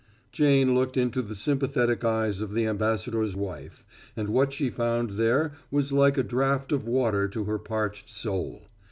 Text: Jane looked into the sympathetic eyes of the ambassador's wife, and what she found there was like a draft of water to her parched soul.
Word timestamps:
Jane 0.31 0.73
looked 0.73 0.97
into 0.97 1.21
the 1.21 1.35
sympathetic 1.35 2.03
eyes 2.03 2.41
of 2.41 2.53
the 2.55 2.65
ambassador's 2.65 3.35
wife, 3.35 3.85
and 4.17 4.29
what 4.29 4.51
she 4.51 4.71
found 4.71 5.11
there 5.11 5.51
was 5.69 5.93
like 5.93 6.17
a 6.17 6.23
draft 6.23 6.71
of 6.71 6.87
water 6.87 7.27
to 7.27 7.43
her 7.43 7.59
parched 7.59 8.09
soul. 8.09 8.63